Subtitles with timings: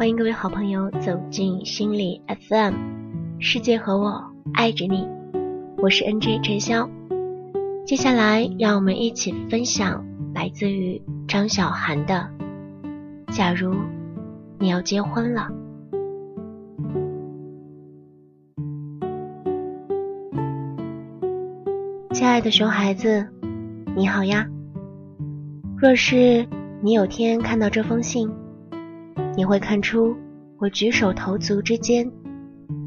[0.00, 2.72] 欢迎各位好朋友走进心理 FM，
[3.38, 5.06] 世界和我爱着你，
[5.76, 6.88] 我是 NJ 陈潇。
[7.84, 10.02] 接下来，让我们一起分享
[10.34, 12.26] 来自于张小涵的
[13.36, 13.74] 《假如
[14.58, 15.50] 你要结婚了》。
[22.14, 23.28] 亲爱的熊孩子，
[23.94, 24.46] 你好呀。
[25.76, 26.46] 若是
[26.80, 28.32] 你有天看到这封信，
[29.36, 30.14] 你会看出
[30.58, 32.10] 我举手投足之间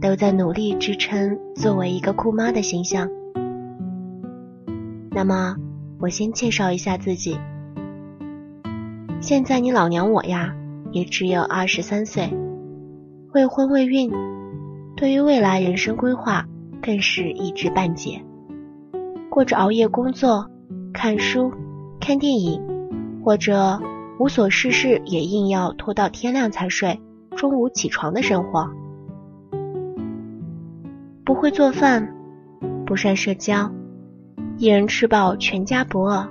[0.01, 3.09] 都在努力支撑作为一个酷妈的形象。
[5.09, 5.55] 那么，
[5.99, 7.37] 我先介绍一下自己。
[9.21, 10.53] 现在你老娘我呀，
[10.91, 12.29] 也只有二十三岁，
[13.33, 14.11] 未婚未孕，
[14.97, 16.45] 对于未来人生规划
[16.81, 18.21] 更是一知半解。
[19.29, 20.49] 过着熬夜工作、
[20.93, 21.51] 看书、
[21.99, 22.61] 看电影，
[23.23, 23.79] 或者
[24.23, 26.97] 无所事事也硬要拖到天亮才睡、
[27.35, 28.71] 中午起床的生活。
[31.25, 32.09] 不会做饭，
[32.85, 33.69] 不善社交，
[34.57, 36.25] 一人吃饱全家不饿。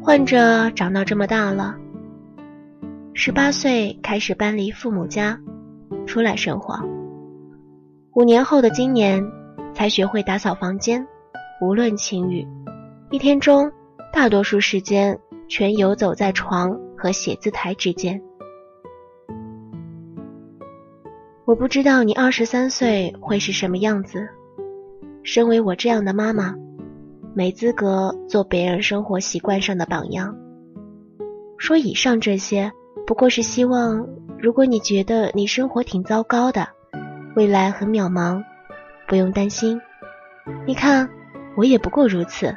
[0.00, 1.74] 患者长到这么大了，
[3.12, 5.36] 十八岁开始搬离父母家，
[6.06, 6.78] 出来生活。
[8.12, 9.20] 五年后的今年，
[9.74, 11.04] 才学会打扫房间。
[11.60, 12.46] 无论晴雨，
[13.10, 13.68] 一天中
[14.12, 18.18] 大多数时间全游走在床和写字台之间。
[21.44, 24.26] 我不知道你二十三岁会是什么样子。
[25.22, 26.54] 身为我这样的妈妈，
[27.34, 30.34] 没资格做别人生活习惯上的榜样。
[31.58, 32.72] 说以上这些，
[33.06, 36.66] 不过是希望，如果你觉得你生活挺糟糕的，
[37.36, 38.42] 未来很渺茫，
[39.06, 39.78] 不用担心。
[40.66, 41.06] 你看。
[41.56, 42.56] 我也不过如此，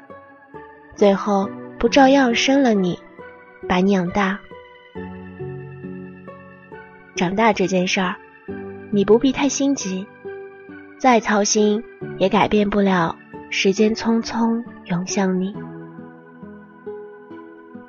[0.95, 2.97] 最后不照样生了你，
[3.67, 4.39] 把你养大。
[7.15, 8.15] 长大这件事儿，
[8.91, 10.05] 你不必太心急，
[10.99, 11.83] 再操心
[12.17, 13.15] 也改变不了
[13.49, 15.55] 时间匆匆涌向你。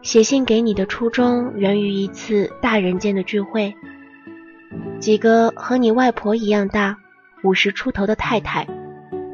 [0.00, 3.74] 写信给你的初衷源于一次大人间的聚会，
[4.98, 6.96] 几个和你外婆一样大、
[7.42, 8.66] 五十出头的太太。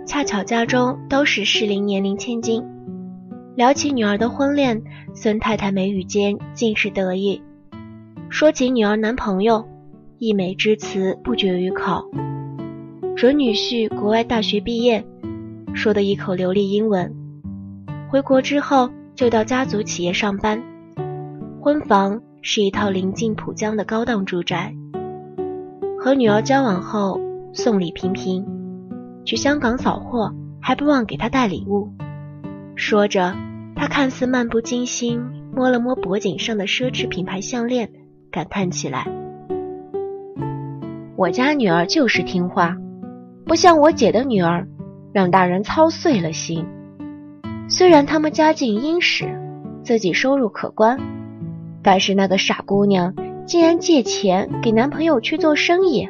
[0.06, 2.64] 恰巧家中都是适龄年龄千金，
[3.56, 4.82] 聊起女儿的婚恋，
[5.14, 7.40] 孙太太眉宇间尽是得意；
[8.28, 9.64] 说起女儿男朋友，
[10.18, 12.04] 溢美之词不绝于口。
[13.14, 15.04] 准女婿国外大学毕业，
[15.72, 17.14] 说的一口流利英文，
[18.10, 20.60] 回国之后就到家族企业上班，
[21.60, 24.74] 婚房是一套临近浦江的高档住宅。
[25.96, 27.20] 和女儿交往后，
[27.52, 28.44] 送礼频频。
[29.24, 31.88] 去香港扫货，还不忘给他带礼物。
[32.76, 33.34] 说着，
[33.76, 35.20] 他看似漫不经心，
[35.54, 37.88] 摸了摸脖颈上的奢侈品牌项链，
[38.30, 39.06] 感叹起来
[41.16, 42.76] ：“我家女儿就是听话，
[43.46, 44.66] 不像我姐的女儿，
[45.12, 46.66] 让大人操碎了心。
[47.68, 49.40] 虽然他们家境殷实，
[49.84, 50.98] 自己收入可观，
[51.82, 53.14] 但是那个傻姑娘
[53.46, 56.08] 竟然借钱给男朋友去做生意，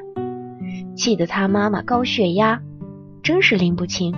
[0.97, 2.61] 气得她妈妈高血压。”
[3.23, 4.15] 真是拎不清，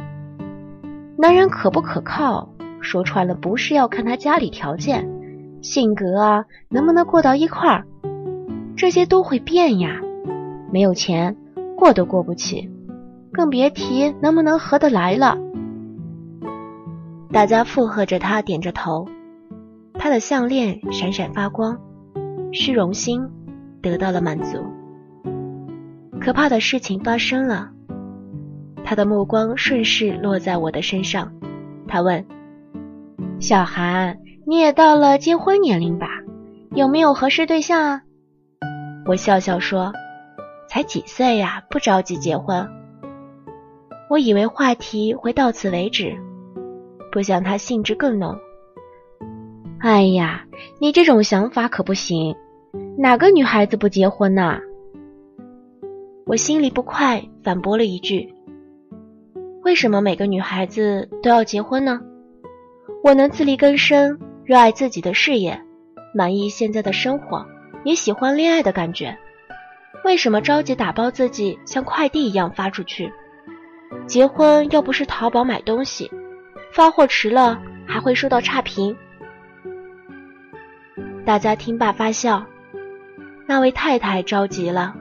[1.19, 2.49] 男人可不可靠？
[2.81, 5.09] 说穿了，不是要看他家里条件、
[5.62, 7.87] 性格啊，能不能过到一块儿，
[8.77, 10.00] 这些都会变呀。
[10.71, 11.37] 没有钱，
[11.77, 12.71] 过都过不起，
[13.32, 15.37] 更别提能不能合得来了。
[17.33, 19.09] 大家附和着他，点着头。
[19.94, 21.77] 他的项链闪闪发光，
[22.53, 23.27] 虚荣心
[23.83, 24.59] 得到了满足。
[26.21, 27.71] 可怕的事情发生了。
[28.88, 31.32] 他的目光顺势落在我的身上，
[31.88, 32.24] 他问
[33.41, 34.16] ：“小韩，
[34.47, 36.06] 你也到了结婚年龄吧？
[36.70, 38.02] 有没有合适对象啊？”
[39.04, 39.92] 我笑笑说
[40.70, 42.69] ：“才几岁呀，不着急结婚。”
[44.08, 46.16] 我以为话题会到此为止，
[47.10, 48.38] 不想他兴致更浓。
[49.80, 50.44] 哎呀，
[50.78, 52.36] 你这种想法可不行，
[52.97, 54.60] 哪个女孩子不结婚呢？
[56.24, 58.33] 我心里不快，反驳了一句。
[59.66, 62.01] 为什么每个女孩子都要结婚呢？
[63.03, 65.60] 我能自力更生，热爱自己的事业，
[66.15, 67.45] 满意现在的生活，
[67.83, 69.18] 也喜欢恋爱的感觉。
[70.04, 73.13] 为什么着急打包自己像快递一样发出去？
[74.07, 76.09] 结婚又不是淘宝买东西，
[76.71, 78.97] 发货迟了还会收到差评。
[81.24, 82.47] 大家听罢发笑。
[83.48, 84.95] 那位太太着急了：“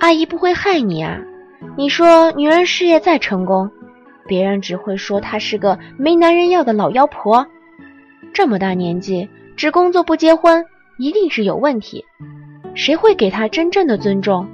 [0.00, 1.18] 阿姨不会害你啊？”
[1.76, 3.68] 你说女人事业再成功，
[4.28, 7.44] 别人只会说她是个没男人要的老妖婆。
[8.32, 10.64] 这么大年纪只工作不结婚，
[10.98, 12.04] 一定是有问题。
[12.76, 14.46] 谁会给她真正的尊重？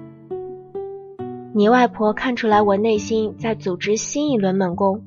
[1.54, 5.02] 你外婆看出来我内心在组织新一轮猛攻，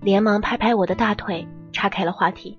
[0.00, 2.58] 连忙拍拍我的大腿，岔开了话题。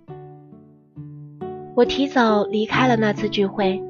[1.76, 3.84] 我提早离开了那次聚会，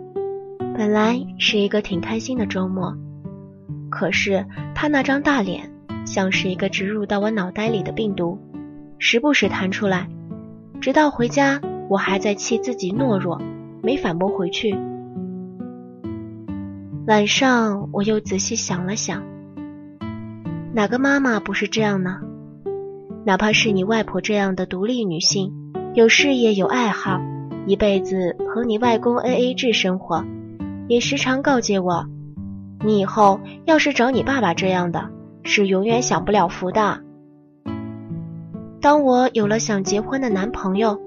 [0.75, 2.95] 本来是一个挺开心的周末，
[3.93, 4.43] 可是
[4.73, 5.69] 他那张大脸
[6.03, 8.39] 像是一个植入到我脑袋里的病毒，
[8.97, 10.09] 时不时弹出来，
[10.81, 13.39] 直到回家，我还在气自己懦弱，
[13.83, 14.75] 没反驳回去。
[17.05, 19.21] 晚上，我又仔细想了想。
[20.73, 22.19] 哪个妈妈不是这样呢？
[23.27, 25.53] 哪怕是你外婆这样的独立女性，
[25.93, 27.21] 有事业有爱好，
[27.67, 30.25] 一辈子和你外公 A A 制生活，
[30.87, 32.07] 也时常告诫我：
[32.83, 35.09] 你以后要是找你爸爸这样的，
[35.43, 36.99] 是永远享不了福的。
[38.81, 40.99] 当我有了想结婚的男朋友，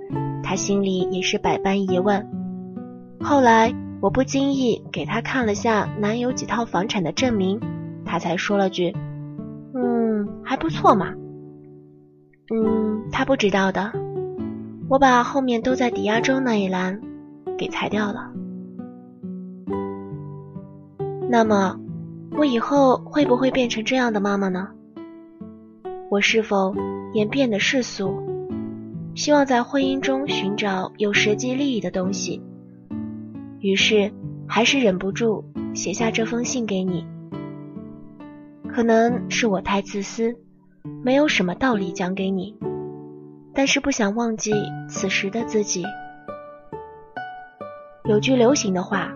[0.42, 2.26] 他心里也是百般疑问。
[3.20, 7.60] 后来我不经意给他看了下男友几套房产的证明，
[8.04, 8.94] 他才说了句。
[9.74, 11.12] 嗯还不错嘛，
[12.50, 13.92] 嗯，他不知道的，
[14.88, 16.98] 我把后面都在抵押中那一栏
[17.58, 18.30] 给裁掉了。
[21.36, 21.78] 那么，
[22.38, 24.68] 我以后会不会变成这样的妈妈呢？
[26.10, 26.74] 我是否
[27.12, 28.22] 也变得世俗，
[29.14, 32.40] 希望在婚姻中寻找有实际利益的东西？
[33.60, 34.10] 于是，
[34.48, 35.44] 还是忍不住
[35.74, 37.06] 写下这封信给你。
[38.66, 40.34] 可能是我太自私，
[41.04, 42.56] 没有什么道理讲给你，
[43.52, 44.54] 但是不想忘记
[44.88, 45.84] 此时的自己。
[48.06, 49.14] 有句流行的话，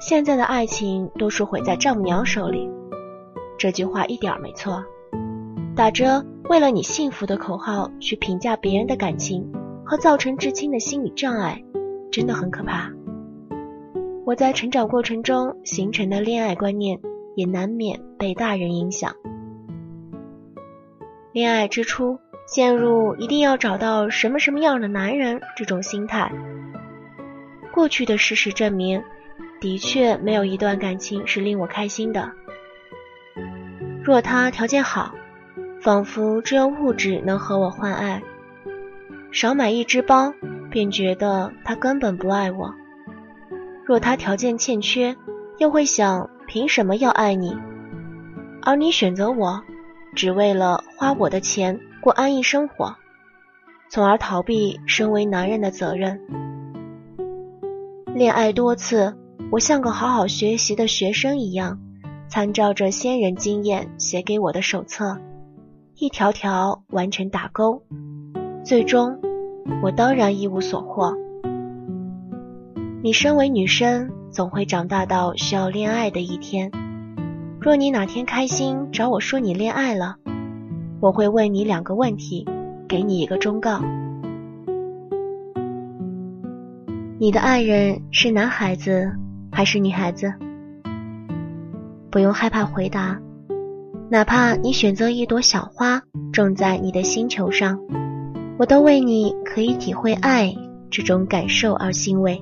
[0.00, 2.70] 现在的爱情都是毁在丈母娘手里，
[3.58, 4.84] 这句话一点没错。
[5.76, 9.52] 打着为了你幸福的口号去评价别人的感情
[9.84, 11.62] 和造成至亲的心理障碍，
[12.10, 12.90] 真的很可怕。
[14.24, 16.98] 我在成长过程中形成的恋爱观念。
[17.36, 19.14] 也难免被大人影响。
[21.30, 22.18] 恋爱之初，
[22.48, 26.32] 陷入一定要找到什么什么样的男人这种心态。
[27.72, 29.04] 过去的事实证明，
[29.60, 32.32] 的确没有一段感情是令我开心的。
[34.04, 35.14] 若他条件好，
[35.80, 38.20] 仿佛只有物质能和我换爱；
[39.32, 40.32] 少买一只包，
[40.70, 42.74] 便觉得他根本不爱我。
[43.84, 45.16] 若他条件欠缺，
[45.58, 46.30] 又会想。
[46.50, 47.54] 凭什么要爱你？
[48.62, 49.62] 而你选择我，
[50.14, 52.96] 只为了花我的钱过安逸生活，
[53.90, 56.18] 从而逃避身为男人的责任。
[58.14, 59.14] 恋爱多次，
[59.50, 61.78] 我像个好好学习的学生一样，
[62.28, 65.18] 参照着先人经验写给我的手册，
[65.96, 67.82] 一条条完成打勾。
[68.64, 69.18] 最终，
[69.82, 71.14] 我当然一无所获。
[73.02, 74.10] 你身为女生。
[74.30, 76.70] 总会长大到需要恋爱的一天。
[77.58, 80.16] 若你哪天开心找我说你恋爱了，
[81.00, 82.46] 我会问你两个问题，
[82.86, 83.80] 给你一个忠告：
[87.18, 89.10] 你的爱人是男孩子
[89.58, 90.32] 还是女孩子？
[92.12, 93.18] 不用害怕回答，
[94.08, 96.00] 哪怕你选择一朵小花
[96.32, 97.80] 种在你的星球上，
[98.56, 100.54] 我都为你可以体会爱
[100.90, 102.40] 这种感受而欣慰。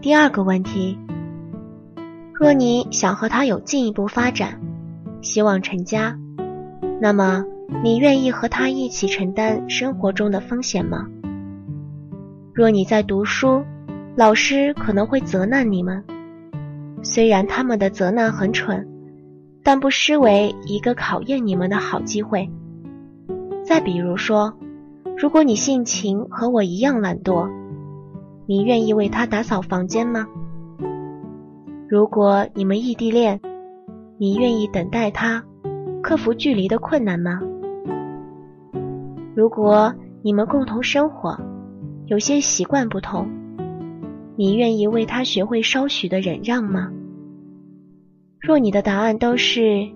[0.00, 0.96] 第二个问题：
[2.32, 4.60] 若你想和他有进一步发展，
[5.22, 6.16] 希望成家，
[7.00, 7.44] 那么
[7.82, 11.04] 你愿意和他一起承担生活中的风险吗？
[12.54, 13.64] 若你在读书，
[14.16, 16.02] 老师可能会责难你们，
[17.02, 18.88] 虽然他们的责难很蠢，
[19.62, 22.50] 但不失为一个考验你们的好机会。
[23.62, 24.54] 再比如说，
[25.18, 27.46] 如果你性情和我一样懒惰。
[28.48, 30.24] 你愿意为他打扫房间吗？
[31.88, 33.40] 如果你们异地恋，
[34.18, 35.42] 你愿意等待他，
[36.00, 37.40] 克服距离的困难吗？
[39.34, 39.92] 如果
[40.22, 41.36] 你们共同生活，
[42.06, 43.28] 有些习惯不同，
[44.36, 46.92] 你愿意为他学会稍许的忍让吗？
[48.40, 49.88] 若你的答案都是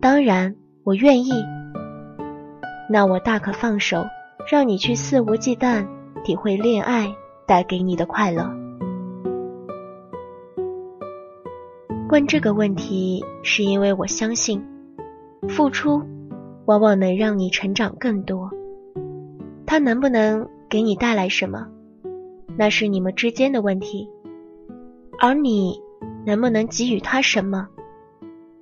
[0.00, 1.32] 当然，我愿意，
[2.90, 4.06] 那我大可放手，
[4.50, 5.86] 让你去肆无忌惮
[6.24, 7.14] 体会恋爱。
[7.48, 8.50] 带给你的快乐。
[12.10, 14.60] 问这个问题，是因为我相信，
[15.48, 16.02] 付出
[16.64, 18.50] 往往能让你成长更多。
[19.64, 21.68] 他能不能给你带来什么，
[22.58, 24.08] 那是你们之间的问题；
[25.18, 25.80] 而你
[26.24, 27.68] 能不能给予他什么，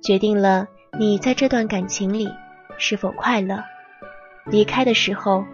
[0.01, 0.67] 决定了
[0.99, 2.27] 你在这段感情里
[2.77, 3.63] 是否快乐，
[4.45, 5.45] 离开的时候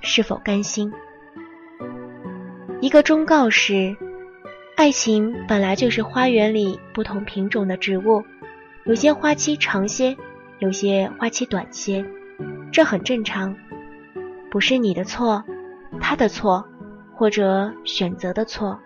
[0.00, 0.92] 是否甘心。
[2.80, 3.96] 一个忠告是：
[4.76, 8.22] 爱情本来就是花园里不同品种的植物，
[8.84, 10.16] 有些花期长些，
[10.58, 12.04] 有些花期短些，
[12.72, 13.56] 这很正常，
[14.50, 15.42] 不是你的错，
[16.00, 16.66] 他的错，
[17.16, 18.78] 或者选择的错，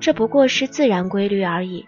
[0.00, 1.86] 这不过是自然规律而已。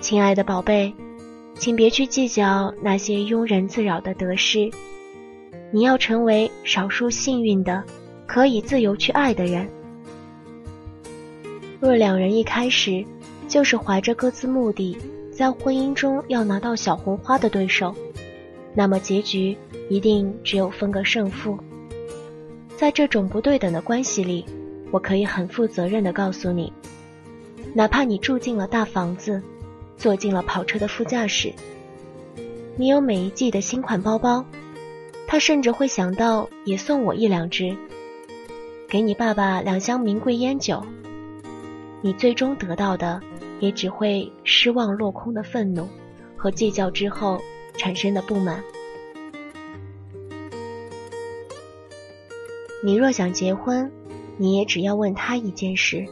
[0.00, 0.94] 亲爱的宝贝，
[1.54, 4.70] 请别去计较那些庸人自扰的得失。
[5.72, 7.82] 你要成为少数幸运的、
[8.26, 9.68] 可以自由去爱的人。
[11.80, 13.04] 若两人一开始
[13.48, 14.96] 就是怀着各自目的，
[15.38, 17.94] 在婚姻中要拿到小红花的对手，
[18.74, 19.56] 那么结局
[19.88, 21.56] 一定只有分个胜负。
[22.76, 24.44] 在这种不对等的关系里，
[24.90, 26.72] 我可以很负责任的告诉你，
[27.72, 29.40] 哪怕你住进了大房子，
[29.96, 31.52] 坐进了跑车的副驾驶，
[32.74, 34.44] 你有每一季的新款包包。
[35.28, 37.76] 他甚至会想到也送我一两只，
[38.88, 40.84] 给你爸爸两箱名贵烟酒。
[42.00, 43.20] 你最终得到的，
[43.60, 45.88] 也只会失望落空的愤怒
[46.36, 47.40] 和计较之后
[47.76, 48.62] 产生的不满。
[52.84, 53.90] 你若想结婚，
[54.36, 56.06] 你也只要问他一件事：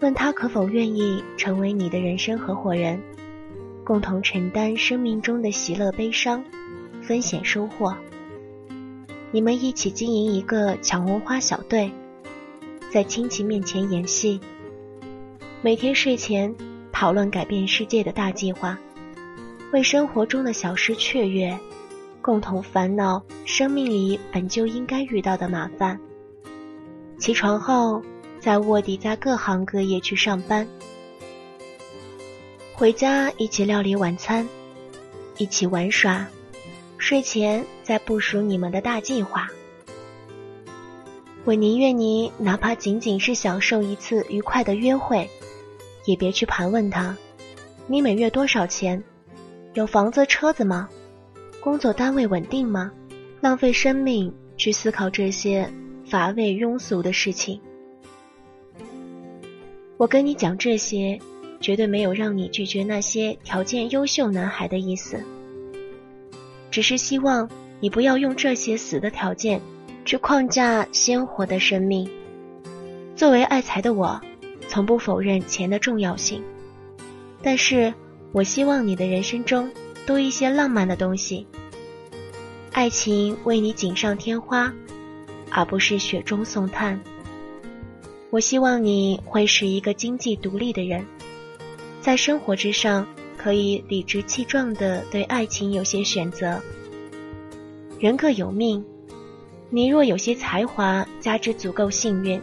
[0.00, 3.00] 问他可否愿意成为你的人生合伙人，
[3.84, 6.44] 共同承担生命中的喜乐悲伤。
[7.02, 7.94] 分险收获，
[9.30, 11.92] 你们一起经营一个抢红花小队，
[12.90, 14.40] 在亲戚面前演戏，
[15.66, 16.54] 每天睡前
[16.92, 18.78] 讨论改变世界的大计划，
[19.72, 21.58] 为生活中的小事雀跃，
[22.22, 25.98] 共同烦恼生命里本就应该遇到的麻烦。
[27.18, 28.00] 起床后，
[28.38, 30.64] 在卧底在各行各业去上班，
[32.72, 34.48] 回家一起料理晚餐，
[35.36, 36.28] 一起玩耍。
[36.96, 39.48] 睡前再部署你们的大计划。
[41.42, 45.28] 我宁愿你哪怕仅仅是享受一次愉快的约会，
[46.06, 47.14] 也别去盘问他，
[47.86, 49.02] 你每月多少钱，
[49.74, 50.88] 有房子车子吗？
[51.60, 52.90] 工作单位稳定吗？
[53.40, 55.70] 浪费生命去思考这些
[56.08, 57.60] 乏味庸俗的事情。
[59.96, 61.18] 我跟你讲这些，
[61.60, 65.20] 绝对没有让你拒绝那些条件优秀男孩的意思。
[66.70, 67.48] 只是希望
[67.80, 69.60] 你不要用这些死的条件
[70.04, 72.08] 去框架鲜活的生命。
[73.16, 74.20] 作为爱财的我，
[74.68, 76.42] 从不否认钱的重要性，
[77.42, 77.92] 但是
[78.32, 79.70] 我希望你的人生中
[80.06, 81.46] 多一些浪漫的东西。
[82.72, 84.72] 爱情为你锦上添花，
[85.50, 87.00] 而不是雪中送炭。
[88.30, 91.04] 我希望你会是一个经济独立的人，
[92.00, 93.06] 在生活之上。
[93.38, 96.60] 可以理直气壮地对爱情有些选择。
[98.00, 98.84] 人各有命，
[99.70, 102.40] 你若有些才华，加之足够幸运，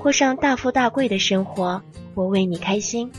[0.00, 1.80] 过上大富大贵的生活，
[2.14, 3.12] 我为你开心。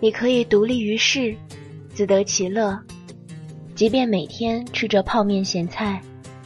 [0.00, 1.32] 你可以独立于世，
[1.94, 2.76] 自得其乐，
[3.76, 6.02] 即便每天吃着泡面咸菜，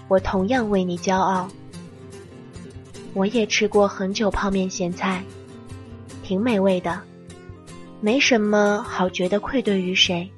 [0.08, 1.48] 我同样为你骄傲。
[3.14, 5.24] 我也吃过很久泡面咸菜，
[6.22, 7.00] 挺美味的。
[8.02, 10.30] 没什么好觉得愧对于谁。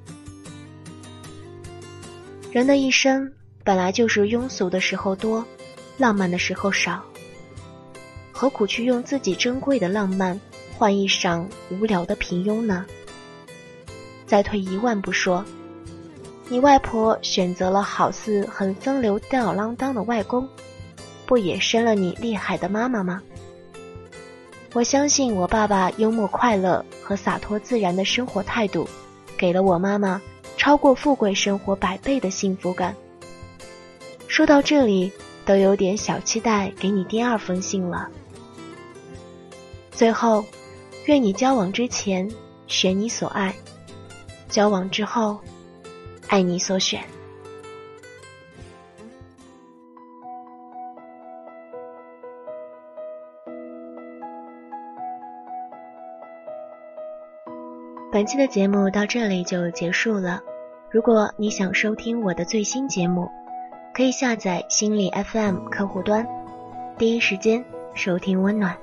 [2.52, 3.32] 人的一生
[3.64, 5.44] 本来就是庸俗的时候多，
[5.96, 7.02] 浪漫的时候少。
[8.40, 10.40] 何苦去用自己珍贵的浪漫
[10.76, 12.86] 换一场无聊的平庸呢？
[14.28, 15.44] 再退一万步说，
[16.48, 20.48] 你外婆选择了好似很风流吊儿郎当的外公，
[21.26, 23.20] 不也生了你厉害的妈妈吗？
[24.72, 28.88] 我相信我爸爸幽默快乐和洒脱自然的生活态度，
[29.36, 30.22] 给了我妈妈
[30.56, 32.94] 超过富贵生活百倍的幸福感。
[34.28, 35.10] 说到这里，
[35.44, 38.08] 都有点小期待给你第二封信了。
[39.98, 40.44] 最后，
[41.06, 42.30] 愿你交往之前
[42.68, 43.52] 选你所爱，
[44.48, 45.36] 交往之后
[46.28, 47.02] 爱你所选。
[58.12, 60.40] 本期的节目到这里就结束了。
[60.92, 63.28] 如果你想收听我的最新节目，
[63.92, 66.24] 可以下载心理 FM 客户端，
[66.96, 67.64] 第一时间
[67.96, 68.78] 收听温暖。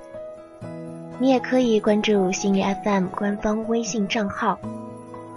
[1.17, 4.59] 你也可以关注心理 FM 官方微信账号，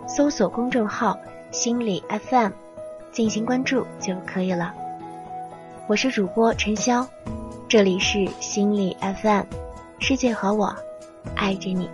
[0.09, 1.17] 搜索公众号
[1.53, 2.51] “心理 FM”
[3.13, 4.75] 进行关注就可以了。
[5.87, 7.07] 我是主播陈潇，
[7.69, 9.45] 这里是心理 FM，
[10.01, 10.75] 世界和我
[11.37, 11.89] 爱着你。